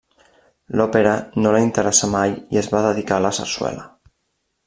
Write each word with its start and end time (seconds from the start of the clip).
L'òpera 0.79 1.11
no 1.43 1.51
la 1.55 1.59
interessà 1.65 2.09
mai 2.15 2.35
i 2.57 2.61
es 2.63 2.71
va 2.73 2.83
dedicar 2.89 3.19
a 3.21 3.25
la 3.27 3.35
sarsuela. 3.41 3.87